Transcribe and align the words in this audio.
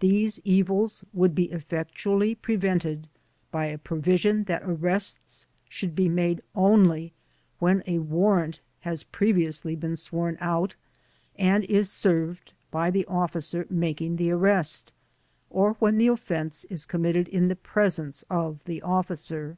These 0.00 0.40
evils 0.42 1.04
wotdd 1.16 1.32
be 1.36 1.44
effectually 1.52 2.34
prevented 2.34 3.06
by 3.52 3.66
a 3.66 3.78
provision 3.78 4.42
that 4.50 4.64
arrests 4.64 5.46
should 5.68 5.94
be 5.94 6.08
made 6.08 6.42
only 6.56 7.12
when 7.60 7.84
a 7.86 8.00
warrant 8.00 8.60
has 8.80 9.04
previously 9.04 9.76
been 9.76 9.94
sworn 9.94 10.36
out 10.40 10.74
and 11.38 11.62
is 11.62 11.88
served 11.88 12.52
by 12.72 12.90
the 12.90 13.04
officer 13.06 13.64
making 13.70 14.16
the 14.16 14.32
arrest, 14.32 14.92
or 15.50 15.74
when 15.74 15.98
the 15.98 16.08
offense 16.08 16.64
is 16.64 16.84
committed 16.84 17.28
in 17.28 17.46
the 17.46 17.54
presence 17.54 18.24
of 18.28 18.58
the 18.64 18.82
officer. 18.82 19.56